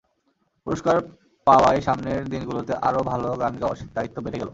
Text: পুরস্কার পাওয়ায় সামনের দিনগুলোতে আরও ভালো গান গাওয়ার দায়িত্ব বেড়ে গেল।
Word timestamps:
পুরস্কার 0.67 0.97
পাওয়ায় 1.47 1.81
সামনের 1.81 2.21
দিনগুলোতে 2.29 2.73
আরও 2.81 3.01
ভালো 3.03 3.27
গান 3.37 3.53
গাওয়ার 3.61 3.77
দায়িত্ব 3.95 4.17
বেড়ে 4.25 4.39
গেল। 4.39 4.49